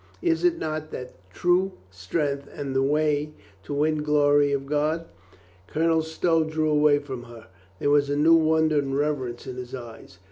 Is 0.23 0.43
not 0.43 0.89
that 0.89 1.13
true 1.29 1.73
strength 1.91 2.49
and 2.51 2.75
the 2.75 2.81
way 2.81 3.35
to 3.61 3.71
win 3.75 4.01
glory 4.01 4.51
of 4.51 4.65
God?" 4.65 5.05
Colonel 5.67 6.01
Stow 6.01 6.43
drew 6.43 6.71
away 6.71 6.97
from 6.97 7.25
her. 7.25 7.49
There 7.77 7.91
was 7.91 8.09
new 8.09 8.33
wonder 8.33 8.79
and 8.79 8.97
reverence 8.97 9.45
in 9.45 9.57
his 9.57 9.75
eyes. 9.75 10.17